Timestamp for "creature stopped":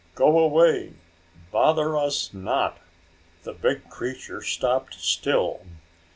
3.91-4.95